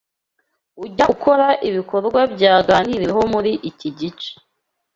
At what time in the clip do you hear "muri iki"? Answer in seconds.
3.33-3.89